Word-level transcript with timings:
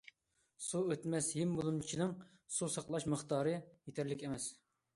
سۇ 0.67 0.79
ئۆتمەس 0.93 1.27
ھىم 1.41 1.51
بۆلۈمچىنىڭ 1.59 2.15
سۇ 2.57 2.71
ساقلاش 2.79 3.07
مىقدارى 3.15 3.57
يېتەرلىك 3.61 4.29
ئەمەس. 4.29 4.53